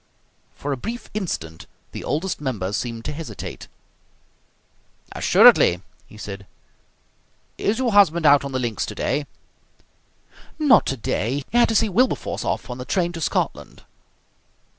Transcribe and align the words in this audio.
For 0.55 0.71
a 0.73 0.77
brief 0.77 1.11
instant 1.13 1.67
the 1.91 2.03
Oldest 2.03 2.41
Member 2.41 2.73
seemed 2.73 3.05
to 3.05 3.11
hesitate. 3.13 3.67
"Assuredly!" 5.11 5.83
he 6.07 6.17
said. 6.17 6.47
"Is 7.59 7.77
your 7.77 7.91
husband 7.91 8.25
out 8.25 8.43
on 8.43 8.51
the 8.51 8.57
links 8.57 8.87
today?" 8.87 9.27
"Not 10.57 10.87
today. 10.87 11.43
He 11.51 11.55
had 11.59 11.69
to 11.69 11.75
see 11.75 11.87
Wilberforce 11.87 12.43
off 12.43 12.67
on 12.67 12.79
the 12.79 12.83
train 12.85 13.11
to 13.11 13.21
Scotland." 13.21 13.83